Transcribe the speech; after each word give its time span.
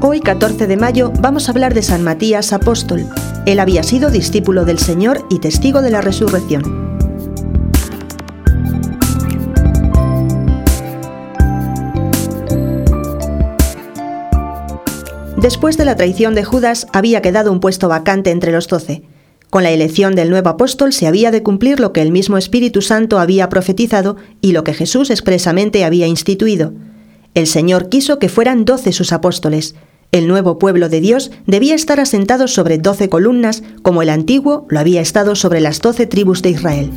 14 0.00 0.66
de 0.66 0.76
mayo 0.76 1.12
vamos 1.20 1.48
a 1.48 1.52
hablar 1.52 1.74
de 1.74 1.82
San 1.82 2.04
Matías 2.04 2.52
Apóstol. 2.52 3.06
Él 3.46 3.58
había 3.58 3.82
sido 3.82 4.10
discípulo 4.10 4.64
del 4.64 4.78
Señor 4.78 5.26
y 5.28 5.38
testigo 5.38 5.82
de 5.82 5.90
la 5.90 6.00
resurrección. 6.00 6.62
Después 15.36 15.76
de 15.76 15.84
la 15.84 15.96
traición 15.96 16.34
de 16.34 16.44
Judas 16.44 16.86
había 16.92 17.20
quedado 17.20 17.50
un 17.50 17.60
puesto 17.60 17.88
vacante 17.88 18.30
entre 18.30 18.52
los 18.52 18.68
doce. 18.68 19.02
Con 19.50 19.62
la 19.62 19.70
elección 19.70 20.14
del 20.14 20.30
nuevo 20.30 20.50
apóstol 20.50 20.92
se 20.92 21.06
había 21.06 21.30
de 21.30 21.42
cumplir 21.42 21.80
lo 21.80 21.92
que 21.92 22.02
el 22.02 22.12
mismo 22.12 22.36
Espíritu 22.36 22.82
Santo 22.82 23.18
había 23.18 23.48
profetizado 23.48 24.16
y 24.40 24.52
lo 24.52 24.62
que 24.62 24.74
Jesús 24.74 25.10
expresamente 25.10 25.84
había 25.84 26.06
instituido. 26.06 26.72
El 27.34 27.46
Señor 27.46 27.88
quiso 27.88 28.18
que 28.18 28.28
fueran 28.28 28.64
doce 28.64 28.92
sus 28.92 29.12
apóstoles. 29.12 29.74
El 30.10 30.26
nuevo 30.26 30.58
pueblo 30.58 30.88
de 30.88 31.02
Dios 31.02 31.30
debía 31.46 31.74
estar 31.74 32.00
asentado 32.00 32.48
sobre 32.48 32.78
doce 32.78 33.10
columnas, 33.10 33.62
como 33.82 34.00
el 34.00 34.08
antiguo 34.08 34.66
lo 34.70 34.80
había 34.80 35.02
estado 35.02 35.34
sobre 35.34 35.60
las 35.60 35.82
doce 35.82 36.06
tribus 36.06 36.40
de 36.40 36.50
Israel. 36.50 36.90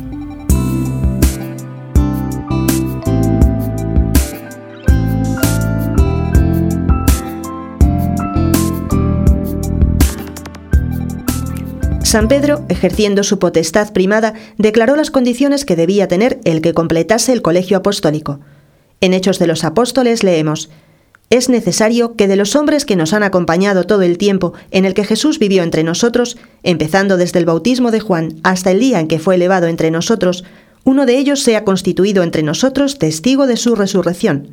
San 12.02 12.28
Pedro, 12.28 12.64
ejerciendo 12.70 13.24
su 13.24 13.38
potestad 13.38 13.92
primada, 13.92 14.34
declaró 14.56 14.96
las 14.96 15.10
condiciones 15.10 15.66
que 15.66 15.76
debía 15.76 16.08
tener 16.08 16.40
el 16.44 16.62
que 16.62 16.72
completase 16.72 17.32
el 17.32 17.42
colegio 17.42 17.76
apostólico. 17.76 18.40
En 19.02 19.12
Hechos 19.12 19.38
de 19.38 19.46
los 19.46 19.64
Apóstoles 19.64 20.22
leemos, 20.22 20.70
Es 21.32 21.48
necesario 21.48 22.14
que 22.14 22.28
de 22.28 22.36
los 22.36 22.54
hombres 22.56 22.84
que 22.84 22.94
nos 22.94 23.14
han 23.14 23.22
acompañado 23.22 23.84
todo 23.84 24.02
el 24.02 24.18
tiempo 24.18 24.52
en 24.70 24.84
el 24.84 24.92
que 24.92 25.02
Jesús 25.02 25.38
vivió 25.38 25.62
entre 25.62 25.82
nosotros, 25.82 26.36
empezando 26.62 27.16
desde 27.16 27.38
el 27.38 27.46
bautismo 27.46 27.90
de 27.90 28.00
Juan 28.00 28.34
hasta 28.42 28.70
el 28.70 28.80
día 28.80 29.00
en 29.00 29.08
que 29.08 29.18
fue 29.18 29.36
elevado 29.36 29.66
entre 29.66 29.90
nosotros, 29.90 30.44
uno 30.84 31.06
de 31.06 31.16
ellos 31.16 31.42
sea 31.42 31.64
constituido 31.64 32.22
entre 32.22 32.42
nosotros 32.42 32.98
testigo 32.98 33.46
de 33.46 33.56
su 33.56 33.74
resurrección. 33.74 34.50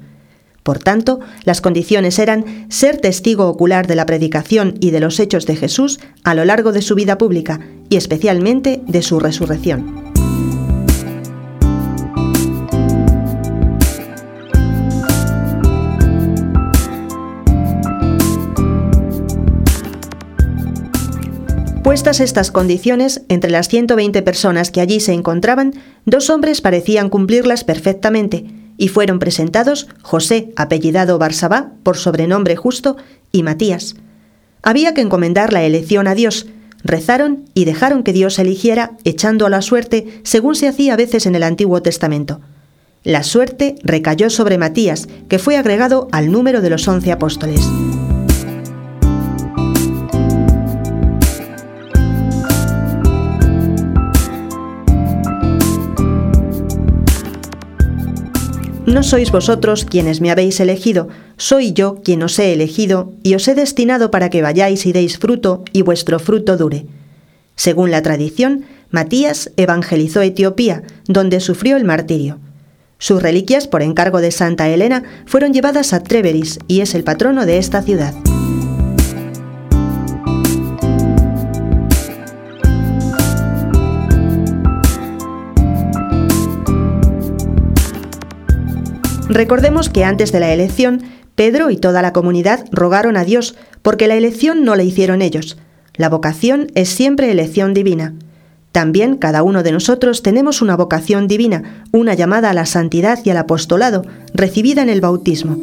Por 0.63 0.79
tanto, 0.79 1.19
las 1.43 1.59
condiciones 1.59 2.17
eran 2.17 2.71
ser 2.71 2.95
testigo 2.95 3.49
ocular 3.49 3.85
de 3.85 3.95
la 3.95 4.05
predicación 4.05 4.75
y 4.79 4.91
de 4.91 5.01
los 5.01 5.19
hechos 5.19 5.45
de 5.45 5.57
Jesús 5.57 5.99
a 6.23 6.33
lo 6.33 6.45
largo 6.45 6.71
de 6.71 6.81
su 6.81 6.95
vida 6.95 7.17
pública 7.17 7.59
y 7.89 7.97
especialmente 7.97 8.81
de 8.87 9.01
su 9.01 9.19
resurrección. 9.19 10.08
Puestas 21.83 22.19
estas 22.19 22.51
condiciones, 22.51 23.21
entre 23.29 23.49
las 23.49 23.69
120 23.69 24.21
personas 24.21 24.69
que 24.69 24.81
allí 24.81 24.99
se 24.99 25.13
encontraban, 25.13 25.73
dos 26.05 26.29
hombres 26.29 26.61
parecían 26.61 27.09
cumplirlas 27.09 27.63
perfectamente, 27.63 28.45
y 28.77 28.89
fueron 28.89 29.19
presentados 29.19 29.87
José, 30.01 30.51
apellidado 30.55 31.17
Barsabá, 31.17 31.71
por 31.83 31.97
sobrenombre 31.97 32.55
justo, 32.55 32.97
y 33.31 33.43
Matías. 33.43 33.95
Había 34.61 34.93
que 34.93 35.01
encomendar 35.01 35.53
la 35.53 35.63
elección 35.63 36.07
a 36.07 36.15
Dios, 36.15 36.47
rezaron 36.83 37.45
y 37.53 37.65
dejaron 37.65 38.03
que 38.03 38.13
Dios 38.13 38.39
eligiera, 38.39 38.91
echando 39.03 39.45
a 39.45 39.49
la 39.49 39.61
suerte, 39.61 40.21
según 40.23 40.55
se 40.55 40.67
hacía 40.67 40.93
a 40.93 40.97
veces 40.97 41.25
en 41.25 41.35
el 41.35 41.43
Antiguo 41.43 41.81
Testamento. 41.81 42.41
La 43.03 43.23
suerte 43.23 43.75
recayó 43.83 44.29
sobre 44.29 44.57
Matías, 44.57 45.07
que 45.29 45.39
fue 45.39 45.55
agregado 45.55 46.09
al 46.11 46.31
número 46.31 46.61
de 46.61 46.69
los 46.69 46.87
once 46.87 47.11
apóstoles. 47.11 47.61
No 58.89 59.03
sois 59.03 59.31
vosotros 59.31 59.85
quienes 59.85 60.19
me 60.19 60.31
habéis 60.31 60.59
elegido, 60.59 61.09
soy 61.37 61.73
yo 61.73 62.01
quien 62.03 62.23
os 62.23 62.39
he 62.39 62.53
elegido 62.53 63.13
y 63.21 63.35
os 63.35 63.47
he 63.47 63.53
destinado 63.53 64.09
para 64.09 64.31
que 64.31 64.41
vayáis 64.41 64.87
y 64.87 64.93
deis 64.93 65.19
fruto 65.19 65.63
y 65.71 65.83
vuestro 65.83 66.17
fruto 66.17 66.57
dure. 66.57 66.87
Según 67.55 67.91
la 67.91 68.01
tradición, 68.01 68.65
Matías 68.89 69.51
evangelizó 69.57 70.23
Etiopía, 70.23 70.81
donde 71.05 71.39
sufrió 71.39 71.77
el 71.77 71.83
martirio. 71.83 72.39
Sus 72.97 73.21
reliquias, 73.21 73.67
por 73.67 73.83
encargo 73.83 74.21
de 74.21 74.31
Santa 74.31 74.67
Elena, 74.67 75.03
fueron 75.27 75.53
llevadas 75.53 75.93
a 75.93 76.01
Treveris 76.01 76.57
y 76.67 76.81
es 76.81 76.95
el 76.95 77.03
patrono 77.03 77.45
de 77.45 77.59
esta 77.59 77.83
ciudad. 77.83 78.15
Recordemos 89.29 89.89
que 89.89 90.03
antes 90.03 90.31
de 90.31 90.39
la 90.39 90.51
elección, 90.51 91.03
Pedro 91.35 91.69
y 91.69 91.77
toda 91.77 92.01
la 92.01 92.13
comunidad 92.13 92.65
rogaron 92.71 93.15
a 93.15 93.23
Dios, 93.23 93.55
porque 93.83 94.07
la 94.07 94.15
elección 94.15 94.65
no 94.65 94.75
la 94.75 94.83
hicieron 94.83 95.21
ellos. 95.21 95.57
La 95.95 96.09
vocación 96.09 96.67
es 96.75 96.89
siempre 96.89 97.31
elección 97.31 97.73
divina. 97.73 98.15
También 98.71 99.17
cada 99.17 99.43
uno 99.43 99.63
de 99.63 99.71
nosotros 99.71 100.23
tenemos 100.23 100.61
una 100.61 100.75
vocación 100.75 101.27
divina, 101.27 101.85
una 101.91 102.15
llamada 102.15 102.49
a 102.49 102.53
la 102.53 102.65
santidad 102.65 103.19
y 103.23 103.29
al 103.29 103.37
apostolado, 103.37 104.03
recibida 104.33 104.81
en 104.81 104.89
el 104.89 105.01
bautismo, 105.01 105.57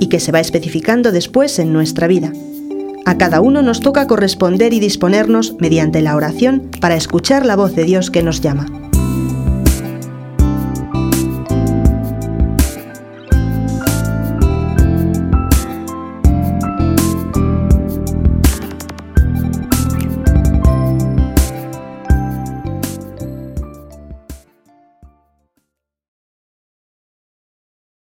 y 0.00 0.08
que 0.08 0.20
se 0.20 0.32
va 0.32 0.40
especificando 0.40 1.12
después 1.12 1.58
en 1.58 1.72
nuestra 1.72 2.08
vida. 2.08 2.32
A 3.04 3.18
cada 3.18 3.40
uno 3.40 3.62
nos 3.62 3.80
toca 3.80 4.06
corresponder 4.06 4.72
y 4.72 4.80
disponernos 4.80 5.56
mediante 5.58 6.02
la 6.02 6.16
oración 6.16 6.70
para 6.80 6.96
escuchar 6.96 7.46
la 7.46 7.56
voz 7.56 7.74
de 7.74 7.84
Dios 7.84 8.10
que 8.10 8.22
nos 8.22 8.40
llama. 8.40 8.81